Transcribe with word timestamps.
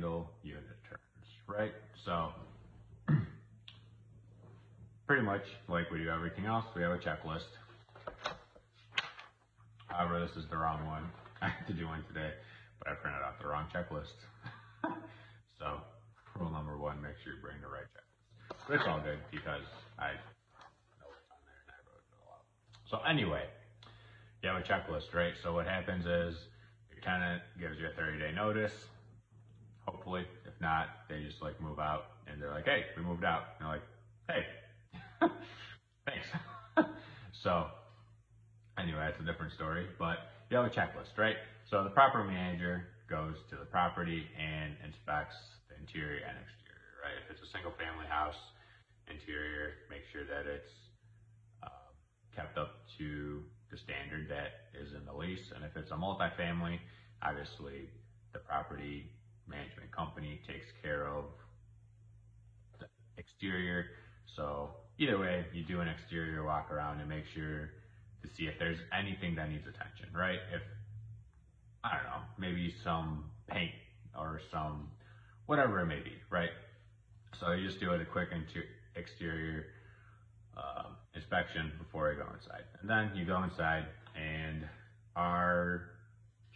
Unit 0.00 0.64
turns, 0.88 1.28
right? 1.46 1.72
So, 2.04 2.30
pretty 5.06 5.22
much 5.22 5.42
like 5.68 5.90
we 5.90 5.98
do 5.98 6.08
everything 6.08 6.46
else, 6.46 6.64
we 6.76 6.82
have 6.82 6.92
a 6.92 6.98
checklist. 6.98 7.48
However, 9.86 10.20
this 10.20 10.36
is 10.36 10.48
the 10.50 10.56
wrong 10.56 10.86
one. 10.86 11.02
I 11.42 11.48
had 11.48 11.66
to 11.66 11.72
do 11.72 11.86
one 11.86 12.04
today, 12.06 12.32
but 12.78 12.88
I 12.88 12.94
printed 12.94 13.22
out 13.22 13.40
the 13.40 13.48
wrong 13.48 13.66
checklist. 13.74 14.14
so, 15.58 15.80
rule 16.38 16.50
number 16.50 16.76
one, 16.78 17.02
make 17.02 17.14
sure 17.24 17.34
you 17.34 17.40
bring 17.42 17.56
the 17.60 17.68
right 17.68 17.86
checklist. 17.90 18.68
But 18.68 18.74
it's 18.76 18.86
all 18.86 19.00
good 19.00 19.18
because 19.30 19.66
I 19.98 20.12
know 21.00 21.08
what's 21.10 21.26
on 21.30 21.42
there 21.42 21.58
and 21.66 21.70
I 21.74 21.78
wrote 21.88 22.04
it 22.06 22.14
all 22.22 22.34
out. 22.34 22.44
So 22.86 22.98
anyway, 23.08 23.44
you 24.42 24.48
have 24.48 24.58
a 24.58 24.64
checklist, 24.64 25.14
right? 25.14 25.34
So 25.42 25.54
what 25.54 25.66
happens 25.66 26.06
is 26.06 26.36
your 26.92 27.00
tenant 27.02 27.42
gives 27.58 27.78
you 27.78 27.86
a 27.86 27.90
30 27.90 28.18
day 28.18 28.32
notice. 28.34 28.72
Hopefully, 29.88 30.26
if 30.44 30.54
not, 30.60 30.88
they 31.08 31.22
just 31.24 31.40
like 31.42 31.60
move 31.60 31.78
out 31.80 32.04
and 32.28 32.40
they're 32.40 32.52
like, 32.52 32.66
hey, 32.66 32.84
we 32.96 33.02
moved 33.02 33.24
out. 33.24 33.44
And 33.58 33.66
they're 33.66 33.74
like, 33.76 33.86
hey, 34.28 34.44
thanks. 36.06 36.28
so 37.42 37.66
anyway, 38.78 39.00
that's 39.10 39.20
a 39.20 39.24
different 39.24 39.52
story, 39.52 39.88
but 39.98 40.18
you 40.50 40.56
have 40.56 40.66
a 40.66 40.70
checklist, 40.70 41.16
right? 41.18 41.36
So 41.70 41.82
the 41.84 41.90
property 41.90 42.28
manager 42.28 42.84
goes 43.10 43.36
to 43.50 43.56
the 43.56 43.64
property 43.66 44.28
and 44.38 44.76
inspects 44.84 45.36
the 45.68 45.76
interior 45.80 46.20
and 46.24 46.36
exterior, 46.38 46.92
right? 47.02 47.16
If 47.24 47.30
it's 47.32 47.42
a 47.42 47.50
single 47.52 47.72
family 47.72 48.06
house, 48.06 48.38
interior, 49.08 49.72
make 49.90 50.02
sure 50.12 50.24
that 50.24 50.46
it's 50.46 50.72
uh, 51.64 51.90
kept 52.36 52.58
up 52.58 52.72
to 52.98 53.42
the 53.70 53.78
standard 53.78 54.28
that 54.28 54.52
is 54.74 54.92
in 54.92 55.04
the 55.04 55.12
lease. 55.12 55.52
And 55.54 55.64
if 55.64 55.76
it's 55.76 55.90
a 55.90 55.96
multifamily, 55.96 56.80
obviously 57.22 57.90
the 58.32 58.40
property 58.40 59.10
management 59.48 59.90
company 59.92 60.40
takes 60.46 60.66
care 60.82 61.06
of 61.06 61.24
the 62.78 62.86
exterior. 63.16 63.86
So 64.36 64.70
either 64.98 65.18
way, 65.18 65.44
you 65.52 65.64
do 65.64 65.80
an 65.80 65.88
exterior 65.88 66.44
walk 66.44 66.70
around 66.70 67.00
and 67.00 67.08
make 67.08 67.24
sure 67.34 67.70
to 68.22 68.28
see 68.36 68.44
if 68.44 68.58
there's 68.58 68.78
anything 68.96 69.34
that 69.36 69.48
needs 69.50 69.66
attention, 69.66 70.14
right? 70.14 70.38
If, 70.52 70.62
I 71.84 71.96
don't 71.96 72.04
know, 72.04 72.22
maybe 72.38 72.74
some 72.84 73.30
paint 73.48 73.72
or 74.16 74.40
some, 74.52 74.88
whatever 75.46 75.80
it 75.80 75.86
may 75.86 76.00
be, 76.00 76.12
right? 76.30 76.50
So 77.40 77.52
you 77.52 77.66
just 77.66 77.80
do 77.80 77.90
a 77.90 78.04
quick 78.04 78.28
exterior 78.96 79.66
uh, 80.56 80.88
inspection 81.14 81.72
before 81.78 82.10
you 82.10 82.18
go 82.18 82.26
inside. 82.34 82.64
And 82.80 82.90
then 82.90 83.12
you 83.14 83.24
go 83.24 83.42
inside 83.42 83.86
and 84.16 84.66
our 85.14 85.90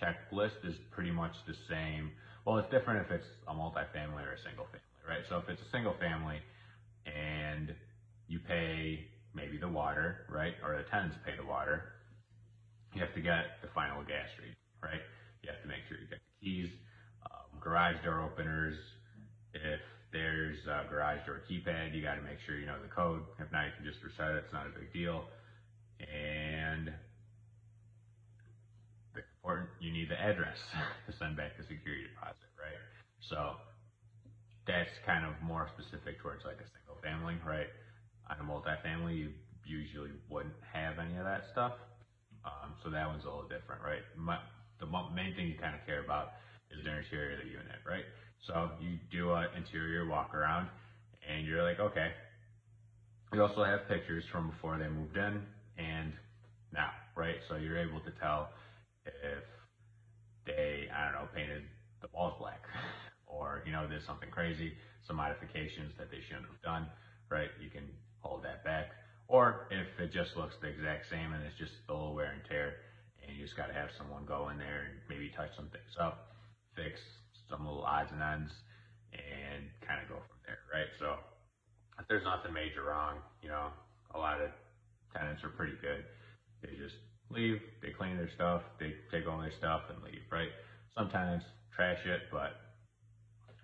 checklist 0.00 0.64
is 0.64 0.74
pretty 0.92 1.10
much 1.10 1.32
the 1.46 1.54
same. 1.68 2.12
Well, 2.48 2.56
it's 2.56 2.72
different 2.72 3.04
if 3.04 3.12
it's 3.12 3.28
a 3.46 3.52
multifamily 3.52 4.24
or 4.24 4.32
a 4.32 4.40
single 4.40 4.64
family, 4.72 5.04
right? 5.04 5.20
So 5.28 5.36
if 5.36 5.50
it's 5.52 5.60
a 5.60 5.68
single 5.68 5.92
family 6.00 6.40
and 7.04 7.76
you 8.26 8.40
pay 8.40 9.04
maybe 9.36 9.58
the 9.60 9.68
water, 9.68 10.24
right? 10.32 10.54
Or 10.64 10.72
the 10.74 10.88
tenants 10.88 11.18
pay 11.28 11.36
the 11.36 11.44
water, 11.44 11.84
you 12.94 13.04
have 13.04 13.12
to 13.12 13.20
get 13.20 13.60
the 13.60 13.68
final 13.76 14.00
gas 14.00 14.32
read, 14.40 14.56
right? 14.80 15.04
You 15.44 15.52
have 15.52 15.60
to 15.60 15.68
make 15.68 15.84
sure 15.92 16.00
you 16.00 16.08
get 16.08 16.24
the 16.24 16.40
keys, 16.40 16.72
um, 17.28 17.60
garage 17.60 18.00
door 18.02 18.24
openers. 18.24 18.80
If 19.52 19.84
there's 20.16 20.64
a 20.64 20.88
garage 20.88 21.20
door 21.28 21.44
keypad, 21.44 21.92
you 21.92 22.00
got 22.00 22.16
to 22.16 22.24
make 22.24 22.40
sure 22.48 22.56
you 22.56 22.64
know 22.64 22.80
the 22.80 22.88
code. 22.88 23.28
If 23.38 23.52
not, 23.52 23.68
you 23.68 23.72
can 23.76 23.84
just 23.84 24.00
reset 24.00 24.32
it. 24.32 24.48
It's 24.48 24.56
not 24.56 24.64
a 24.64 24.72
big 24.72 24.88
deal. 24.96 25.28
And 26.00 26.92
you 29.80 29.92
need 29.92 30.10
the 30.10 30.20
address 30.20 30.58
to 31.06 31.12
send 31.18 31.36
back 31.36 31.56
the 31.58 31.64
security 31.64 32.04
deposit, 32.08 32.50
right? 32.58 32.80
So 33.30 33.56
that's 34.66 34.90
kind 35.06 35.24
of 35.24 35.40
more 35.42 35.68
specific 35.74 36.20
towards 36.20 36.44
like 36.44 36.60
a 36.60 36.68
single 36.78 37.00
family, 37.02 37.36
right? 37.46 37.68
On 38.30 38.36
a 38.40 38.44
multifamily, 38.44 39.16
you 39.18 39.30
usually 39.64 40.12
wouldn't 40.28 40.54
have 40.72 40.98
any 40.98 41.16
of 41.16 41.24
that 41.24 41.44
stuff. 41.52 41.72
Um, 42.44 42.74
so 42.84 42.90
that 42.90 43.08
one's 43.08 43.24
a 43.24 43.28
little 43.28 43.48
different, 43.48 43.82
right? 43.82 44.02
My, 44.16 44.38
the 44.80 44.86
main 45.14 45.34
thing 45.34 45.48
you 45.48 45.56
kind 45.60 45.74
of 45.74 45.84
care 45.86 46.04
about 46.04 46.32
is 46.70 46.84
the 46.84 46.96
interior 46.96 47.38
of 47.38 47.44
the 47.44 47.50
unit, 47.50 47.80
right? 47.86 48.04
So 48.46 48.70
you 48.80 48.98
do 49.10 49.32
an 49.32 49.48
interior 49.56 50.06
walk 50.06 50.34
around 50.34 50.68
and 51.28 51.46
you're 51.46 51.62
like, 51.62 51.80
okay. 51.80 52.12
You 53.32 53.42
also 53.42 53.64
have 53.64 53.88
pictures 53.88 54.24
from 54.32 54.50
before 54.50 54.78
they 54.78 54.88
moved 54.88 55.16
in 55.16 55.42
and 55.78 56.14
now, 56.72 56.90
right? 57.16 57.36
So 57.48 57.56
you're 57.56 57.78
able 57.78 58.00
to 58.00 58.10
tell 58.20 58.50
if 59.06 59.44
they, 60.48 60.88
I 60.88 61.04
don't 61.04 61.14
know, 61.14 61.28
painted 61.34 61.62
the 62.00 62.08
walls 62.12 62.34
black 62.40 62.64
or, 63.26 63.62
you 63.66 63.72
know, 63.72 63.86
did 63.86 64.02
something 64.02 64.30
crazy, 64.30 64.72
some 65.06 65.16
modifications 65.16 65.92
that 66.00 66.10
they 66.10 66.20
shouldn't 66.24 66.48
have 66.48 66.62
done, 66.64 66.88
right? 67.30 67.50
You 67.60 67.68
can 67.68 67.92
hold 68.20 68.42
that 68.44 68.64
back. 68.64 68.96
Or 69.28 69.68
if 69.70 70.00
it 70.00 70.10
just 70.12 70.36
looks 70.36 70.56
the 70.60 70.68
exact 70.68 71.06
same 71.12 71.32
and 71.36 71.44
it's 71.44 71.58
just 71.60 71.72
a 71.88 71.92
little 71.92 72.14
wear 72.14 72.32
and 72.32 72.42
tear 72.48 72.74
and 73.20 73.36
you 73.36 73.44
just 73.44 73.56
got 73.56 73.68
to 73.68 73.76
have 73.76 73.90
someone 73.98 74.24
go 74.24 74.48
in 74.48 74.56
there 74.58 74.88
and 74.88 74.96
maybe 75.08 75.28
touch 75.36 75.52
some 75.54 75.68
things 75.68 75.92
up, 76.00 76.32
fix 76.74 77.00
some 77.48 77.64
little 77.64 77.84
odds 77.84 78.10
and 78.12 78.22
ends 78.22 78.52
and 79.12 79.68
kind 79.86 80.00
of 80.00 80.08
go 80.08 80.16
from 80.16 80.38
there, 80.46 80.64
right? 80.72 80.88
So 80.98 81.20
if 82.00 82.08
there's 82.08 82.24
nothing 82.24 82.52
major 82.52 82.84
wrong, 82.84 83.20
you 83.42 83.48
know, 83.48 83.68
a 84.14 84.18
lot 84.18 84.40
of 84.40 84.50
tenants 85.14 85.44
are 85.44 85.52
pretty 85.52 85.76
good. 85.80 86.04
They 86.62 86.74
just 86.76 86.96
leave, 87.30 87.58
they 87.82 87.90
clean 87.90 88.16
their 88.16 88.28
stuff, 88.28 88.62
they 88.78 88.94
take 89.10 89.26
all 89.26 89.38
their 89.38 89.50
stuff 89.50 89.82
and 89.88 90.02
leave, 90.02 90.22
right? 90.30 90.50
Sometimes 90.94 91.42
trash 91.74 92.04
it, 92.06 92.22
but 92.30 92.52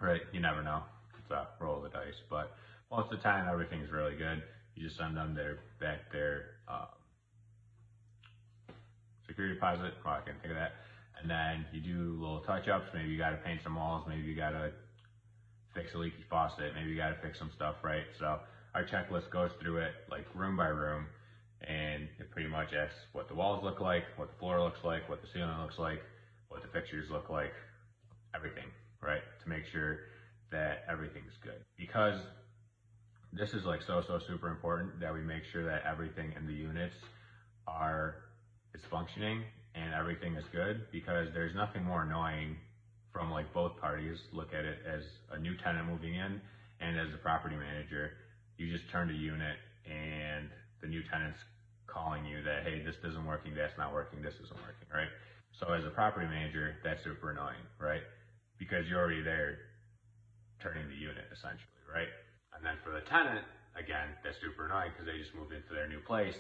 right, 0.01 0.23
you 0.33 0.41
never 0.41 0.63
know. 0.63 0.83
It's 1.19 1.31
a 1.31 1.47
roll 1.59 1.77
of 1.77 1.83
the 1.83 1.89
dice, 1.89 2.21
but 2.29 2.51
most 2.91 3.11
of 3.11 3.19
the 3.19 3.23
time 3.23 3.49
everything's 3.49 3.91
really 3.91 4.15
good. 4.15 4.43
You 4.75 4.85
just 4.85 4.97
send 4.97 5.17
them 5.17 5.35
their 5.35 5.57
back 5.81 6.01
their 6.11 6.47
um, 6.69 6.87
security 9.27 9.55
deposit. 9.55 9.95
Well, 10.05 10.15
I 10.15 10.21
can 10.21 10.39
think 10.39 10.53
of 10.53 10.57
that. 10.57 10.73
And 11.21 11.31
then 11.31 11.67
you 11.71 11.81
do 11.81 12.17
little 12.21 12.41
touch 12.41 12.69
ups. 12.69 12.89
Maybe 12.93 13.11
you 13.11 13.19
got 13.19 13.31
to 13.31 13.37
paint 13.37 13.63
some 13.63 13.77
walls. 13.77 14.05
Maybe 14.07 14.23
you 14.27 14.35
got 14.35 14.51
to 14.51 14.73
fix 15.75 15.95
a 15.95 15.99
leaky 15.99 16.25
faucet. 16.29 16.75
Maybe 16.75 16.91
you 16.91 16.97
got 16.97 17.09
to 17.09 17.15
fix 17.15 17.39
some 17.39 17.51
stuff, 17.51 17.77
right? 17.83 18.07
So 18.19 18.39
our 18.75 18.85
checklist 18.85 19.31
goes 19.31 19.51
through 19.61 19.79
it 19.79 19.95
like 20.11 20.27
room 20.35 20.57
by 20.57 20.67
room 20.69 21.09
and 21.69 22.09
it 22.19 22.31
pretty 22.31 22.49
much 22.49 22.69
asks 22.75 22.97
what 23.13 23.29
the 23.29 23.35
walls 23.35 23.63
look 23.65 23.81
like, 23.81 24.05
what 24.17 24.29
the 24.29 24.39
floor 24.39 24.61
looks 24.63 24.81
like, 24.85 25.09
what 25.09 25.21
the 25.23 25.29
ceiling 25.33 25.59
looks 25.61 25.79
like, 25.79 26.01
what 26.49 26.63
the 26.63 26.69
fixtures 26.69 27.09
look 27.11 27.31
like, 27.31 27.53
everything, 28.35 28.69
right? 29.03 29.23
To 29.43 29.49
make 29.49 29.65
sure 29.73 29.99
that 30.51 30.85
everything's 30.89 31.33
good. 31.43 31.65
Because 31.77 32.21
this 33.33 33.49
is 33.55 33.65
like 33.65 33.81
so, 33.87 34.03
so 34.07 34.19
super 34.29 34.49
important 34.51 35.01
that 35.01 35.13
we 35.13 35.21
make 35.21 35.43
sure 35.53 35.65
that 35.65 35.83
everything 35.91 36.33
in 36.37 36.47
the 36.47 36.53
units 36.53 36.95
are, 37.67 38.17
is 38.75 38.81
functioning 38.91 39.43
and 39.75 39.95
everything 39.95 40.37
is 40.37 40.45
good 40.53 40.83
because 40.93 41.29
there's 41.33 41.55
nothing 41.55 41.83
more 41.83 42.03
annoying 42.03 42.57
from 43.13 43.31
like 43.31 43.53
both 43.55 43.77
parties 43.81 44.19
look 44.33 44.53
at 44.53 44.65
it 44.65 44.79
as 44.87 45.03
a 45.33 45.39
new 45.39 45.57
tenant 45.63 45.87
moving 45.87 46.15
in 46.15 46.41
and 46.81 46.99
as 46.99 47.09
a 47.15 47.19
property 47.19 47.57
manager, 47.57 48.11
you 48.59 48.71
just 48.71 48.89
turn 48.91 49.09
the 49.09 49.15
unit 49.15 49.57
and 49.87 50.49
the 50.81 50.87
new 50.87 51.03
tenant's 51.11 51.39
calling 51.87 52.25
you 52.25 52.43
that, 52.45 52.65
hey, 52.65 52.83
this 52.85 52.97
isn't 53.05 53.27
working, 53.27 53.55
that's 53.55 53.77
not 53.79 53.93
working, 53.93 54.23
this 54.23 54.35
isn't 54.35 54.61
working, 54.63 54.89
right? 54.93 55.09
So 55.61 55.73
as 55.73 55.85
a 55.85 55.91
property 55.91 56.27
manager, 56.27 56.77
that's 56.85 57.03
super 57.05 57.31
annoying, 57.31 57.65
right? 57.81 58.03
Because 58.59 58.87
you're 58.89 59.01
already 59.01 59.23
there 59.23 59.59
turning 60.63 60.89
the 60.89 60.95
unit 60.97 61.25
essentially, 61.33 61.83
right? 61.93 62.09
And 62.55 62.65
then 62.65 62.77
for 62.85 62.93
the 62.93 63.03
tenant, 63.09 63.45
again, 63.77 64.17
that's 64.25 64.39
super 64.41 64.67
annoying 64.67 64.93
because 64.93 65.07
they 65.07 65.19
just 65.19 65.35
moved 65.35 65.53
into 65.53 65.73
their 65.75 65.89
new 65.89 66.01
place 66.01 66.37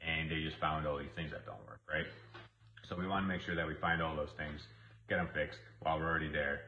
and 0.00 0.30
they 0.30 0.40
just 0.42 0.58
found 0.58 0.86
all 0.86 0.98
these 0.98 1.12
things 1.16 1.30
that 1.32 1.46
don't 1.46 1.62
work, 1.68 1.80
right? 1.88 2.06
So 2.88 2.96
we 2.96 3.06
want 3.06 3.24
to 3.24 3.28
make 3.28 3.42
sure 3.42 3.56
that 3.56 3.66
we 3.66 3.74
find 3.80 4.02
all 4.02 4.16
those 4.16 4.32
things, 4.36 4.60
get 5.08 5.16
them 5.18 5.28
fixed 5.34 5.58
while 5.80 5.98
we're 5.98 6.08
already 6.08 6.30
there, 6.32 6.60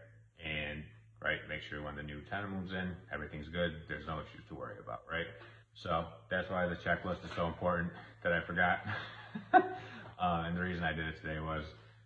and 0.45 0.85
right, 1.23 1.41
make 1.49 1.63
sure 1.71 1.83
when 1.83 1.97
the 1.97 2.03
new 2.03 2.23
tenant 2.31 2.53
moves 2.53 2.73
in, 2.73 2.97
everything's 3.13 3.49
good. 3.49 3.73
There's 3.89 4.07
no 4.07 4.21
issues 4.21 4.45
to 4.49 4.55
worry 4.55 4.79
about, 4.81 5.03
right? 5.11 5.27
So 5.75 6.07
that's 6.31 6.49
why 6.51 6.67
the 6.67 6.77
checklist 6.77 7.25
is 7.25 7.31
so 7.37 7.47
important 7.47 7.93
that 8.23 8.33
I 8.33 8.41
forgot. 8.41 8.81
uh, 9.55 10.45
and 10.47 10.57
the 10.57 10.61
reason 10.61 10.85
I 10.85 10.93
did 10.93 11.07
it 11.07 11.17
today 11.21 11.41
was 11.41 11.65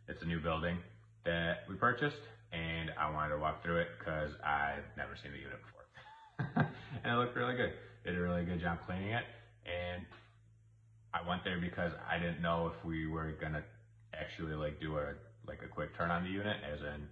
it's 0.08 0.22
a 0.22 0.26
new 0.26 0.40
building. 0.40 0.80
that 1.24 1.58
we 1.68 1.74
purchased, 1.74 2.20
and 2.52 2.90
I 2.96 3.08
wanted 3.08 3.30
to 3.30 3.38
walk 3.38 3.62
through 3.62 3.78
it 3.78 3.88
because 3.98 4.32
I've 4.42 4.84
never 4.96 5.14
seen 5.16 5.32
the 5.32 5.38
unit 5.38 5.58
before. 5.60 6.66
and 7.02 7.12
it 7.12 7.16
looked 7.16 7.36
really 7.36 7.54
good. 7.54 7.72
Did 8.04 8.16
a 8.16 8.20
really 8.20 8.44
good 8.44 8.60
job 8.60 8.80
cleaning 8.80 9.10
it, 9.10 9.26
and 9.66 10.04
I 11.12 11.20
went 11.22 11.44
there 11.44 11.58
because 11.58 11.92
I 12.08 12.18
didn't 12.18 12.40
know 12.40 12.66
if 12.66 12.84
we 12.84 13.06
were 13.06 13.32
gonna 13.32 13.62
actually 14.14 14.54
like 14.54 14.78
do 14.80 14.96
a 14.98 15.14
like 15.46 15.62
a 15.62 15.68
quick 15.68 15.94
turn 15.96 16.10
on 16.10 16.22
the 16.22 16.28
unit, 16.30 16.58
as 16.62 16.80
in 16.82 17.08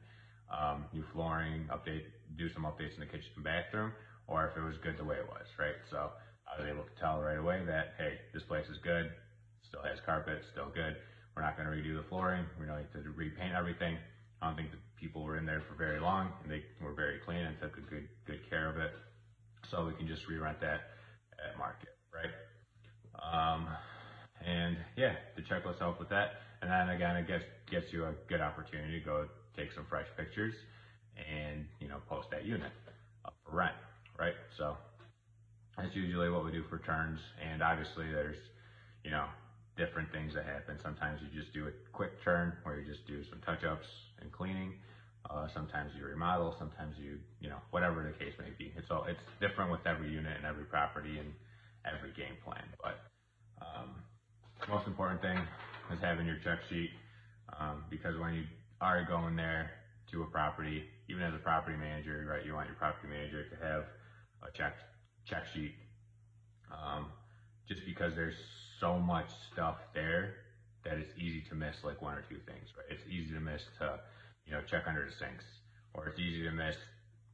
um, 0.50 0.86
new 0.92 1.02
flooring, 1.12 1.66
update, 1.70 2.02
do 2.36 2.48
some 2.48 2.64
updates 2.64 2.94
in 2.96 3.00
the 3.00 3.06
kitchen 3.06 3.30
and 3.36 3.44
bathroom, 3.44 3.92
or 4.26 4.44
if 4.44 4.56
it 4.56 4.60
was 4.60 4.76
good 4.78 4.96
the 4.96 5.04
way 5.04 5.16
it 5.16 5.26
was, 5.26 5.46
right? 5.58 5.76
So 5.90 6.12
I 6.56 6.62
was 6.62 6.68
able 6.72 6.84
to 6.84 7.00
tell 7.00 7.20
right 7.20 7.36
away 7.36 7.62
that 7.66 7.92
hey, 7.98 8.18
this 8.32 8.42
place 8.42 8.64
is 8.70 8.78
good, 8.82 9.10
still 9.68 9.82
has 9.82 9.98
carpet, 10.06 10.40
still 10.52 10.70
good. 10.72 10.96
We're 11.36 11.42
not 11.42 11.56
going 11.56 11.68
to 11.68 11.74
redo 11.74 11.94
the 11.94 12.08
flooring. 12.08 12.46
We 12.58 12.64
don't 12.64 12.78
need 12.78 12.92
to 12.92 13.10
repaint 13.10 13.52
everything. 13.54 13.98
I 14.40 14.46
don't 14.46 14.56
think 14.56 14.70
the 14.70 14.80
people 14.96 15.22
were 15.22 15.36
in 15.36 15.44
there 15.44 15.60
for 15.68 15.74
very 15.74 16.00
long, 16.00 16.32
and 16.42 16.50
they 16.50 16.62
were 16.80 16.92
very 16.94 17.18
clean 17.18 17.44
and 17.44 17.56
took 17.60 17.76
a 17.76 17.80
good 17.80 18.08
good 18.26 18.40
care 18.48 18.68
of 18.68 18.78
it. 18.78 18.90
So 19.70 19.86
we 19.86 19.92
can 19.94 20.06
just 20.06 20.26
re-rent 20.28 20.60
that 20.60 20.80
at 21.44 21.58
market, 21.58 21.90
right? 22.14 22.32
Um, 23.20 23.68
and 24.44 24.76
yeah, 24.96 25.16
the 25.36 25.42
checklist 25.42 25.78
helped 25.78 25.98
with 26.00 26.08
that. 26.08 26.32
And 26.62 26.70
then 26.70 26.88
again, 26.88 27.16
it 27.16 27.26
gets 27.26 27.44
gets 27.70 27.92
you 27.92 28.04
a 28.06 28.12
good 28.28 28.40
opportunity 28.40 28.98
to 28.98 29.04
go 29.04 29.26
take 29.56 29.72
some 29.72 29.84
fresh 29.88 30.06
pictures 30.16 30.54
and 31.16 31.66
you 31.80 31.88
know 31.88 31.98
post 32.08 32.28
that 32.30 32.44
unit 32.46 32.72
up 33.24 33.34
for 33.44 33.56
rent, 33.56 33.74
right? 34.18 34.34
So 34.56 34.76
that's 35.76 35.94
usually 35.94 36.30
what 36.30 36.44
we 36.44 36.50
do 36.52 36.64
for 36.70 36.78
turns. 36.78 37.20
And 37.42 37.62
obviously, 37.62 38.10
there's 38.12 38.36
you 39.04 39.10
know 39.10 39.26
different 39.76 40.10
things 40.12 40.34
that 40.34 40.44
happen. 40.44 40.78
Sometimes 40.82 41.20
you 41.22 41.28
just 41.28 41.52
do 41.52 41.66
a 41.66 41.72
quick 41.92 42.12
turn 42.24 42.54
where 42.64 42.76
you 42.78 42.86
just 42.86 43.06
do 43.06 43.22
some 43.30 43.40
touch 43.40 43.64
ups 43.64 43.86
and 44.20 44.32
cleaning. 44.32 44.74
Uh, 45.30 45.48
sometimes 45.54 45.92
you 45.96 46.04
remodel. 46.04 46.54
Sometimes 46.58 46.96
you 46.98 47.18
you 47.40 47.48
know 47.48 47.60
whatever 47.70 48.02
the 48.04 48.12
case 48.12 48.34
may 48.38 48.50
be. 48.58 48.72
It's 48.76 48.90
all 48.90 49.04
it's 49.04 49.20
different 49.40 49.70
with 49.70 49.86
every 49.86 50.10
unit 50.10 50.36
and 50.36 50.46
every 50.46 50.64
property 50.64 51.18
and 51.18 51.32
every 51.84 52.12
game 52.12 52.36
plan. 52.44 52.64
But 52.82 52.98
um, 53.62 54.02
most 54.68 54.86
important 54.86 55.20
thing 55.22 55.38
is 55.92 56.00
having 56.00 56.26
your 56.26 56.38
check 56.44 56.58
sheet 56.68 56.90
um, 57.58 57.84
because 57.90 58.18
when 58.18 58.34
you 58.34 58.44
are 58.80 59.02
going 59.04 59.36
there 59.36 59.70
to 60.10 60.22
a 60.22 60.26
property, 60.26 60.84
even 61.08 61.22
as 61.22 61.34
a 61.34 61.38
property 61.38 61.76
manager, 61.76 62.26
right, 62.28 62.44
you 62.44 62.54
want 62.54 62.66
your 62.66 62.76
property 62.76 63.08
manager 63.08 63.44
to 63.44 63.56
have 63.56 63.84
a 64.42 64.50
check 64.56 64.74
check 65.28 65.44
sheet. 65.52 65.74
Um, 66.70 67.06
just 67.68 67.84
because 67.84 68.14
there's 68.14 68.36
so 68.80 68.98
much 68.98 69.26
stuff 69.52 69.76
there 69.94 70.34
that 70.84 70.98
it's 70.98 71.10
easy 71.18 71.42
to 71.48 71.54
miss 71.54 71.74
like 71.84 72.00
one 72.00 72.14
or 72.14 72.22
two 72.28 72.38
things, 72.46 72.68
right? 72.76 72.86
It's 72.90 73.02
easy 73.08 73.34
to 73.34 73.40
miss 73.40 73.62
to, 73.78 73.98
you 74.46 74.52
know, 74.52 74.60
check 74.70 74.84
under 74.86 75.04
the 75.04 75.10
sinks, 75.18 75.44
or 75.94 76.06
it's 76.06 76.18
easy 76.18 76.42
to 76.44 76.52
miss, 76.52 76.76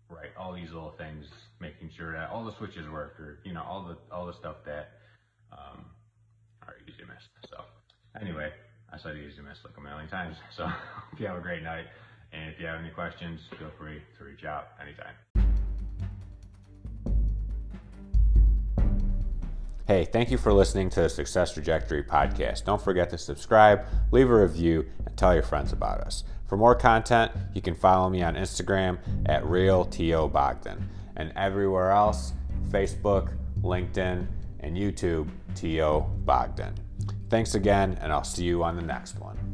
right? 0.08 0.30
All 0.36 0.52
these 0.52 0.72
little 0.72 0.92
things, 0.96 1.26
making 1.60 1.90
sure 1.96 2.12
that 2.14 2.30
all 2.30 2.44
the 2.44 2.52
switches 2.56 2.88
work, 2.88 3.18
or 3.20 3.36
you 3.44 3.52
know, 3.52 3.62
all 3.62 3.82
the 3.82 3.96
all 4.10 4.26
the 4.26 4.32
stuff 4.32 4.56
that 4.64 4.88
um, 5.52 5.84
are 6.66 6.74
easy 6.80 6.96
to 7.00 7.06
miss. 7.06 7.22
So, 7.50 7.64
anyway, 8.20 8.52
I 8.92 8.98
said 8.98 9.16
easy 9.16 9.36
to 9.36 9.42
miss 9.42 9.58
like 9.64 9.76
a 9.76 9.80
million 9.80 10.08
times. 10.08 10.36
So, 10.56 10.64
hope 10.66 11.20
you 11.20 11.26
have 11.26 11.36
a 11.36 11.40
great 11.40 11.62
night, 11.62 11.86
and 12.32 12.48
if 12.48 12.58
you 12.58 12.66
have 12.66 12.80
any 12.80 12.90
questions, 12.90 13.40
feel 13.58 13.70
free 13.78 14.00
to 14.18 14.24
reach 14.24 14.44
out 14.44 14.68
anytime. 14.80 15.41
Hey, 19.92 20.06
thank 20.06 20.30
you 20.30 20.38
for 20.38 20.54
listening 20.54 20.88
to 20.88 21.02
the 21.02 21.08
Success 21.10 21.52
Trajectory 21.52 22.02
podcast. 22.02 22.64
Don't 22.64 22.80
forget 22.80 23.10
to 23.10 23.18
subscribe, 23.18 23.84
leave 24.10 24.30
a 24.30 24.40
review, 24.40 24.86
and 25.04 25.14
tell 25.18 25.34
your 25.34 25.42
friends 25.42 25.74
about 25.74 26.00
us. 26.00 26.24
For 26.46 26.56
more 26.56 26.74
content, 26.74 27.30
you 27.52 27.60
can 27.60 27.74
follow 27.74 28.08
me 28.08 28.22
on 28.22 28.34
Instagram 28.34 28.96
at 29.26 29.42
RealTOBogdan 29.42 30.80
and 31.16 31.30
everywhere 31.36 31.90
else 31.90 32.32
Facebook, 32.70 33.36
LinkedIn, 33.60 34.26
and 34.60 34.74
YouTube, 34.78 35.28
T.O. 35.54 36.00
Bogdan. 36.24 36.72
Thanks 37.28 37.54
again, 37.54 37.98
and 38.00 38.10
I'll 38.10 38.24
see 38.24 38.44
you 38.44 38.64
on 38.64 38.76
the 38.76 38.82
next 38.82 39.20
one. 39.20 39.51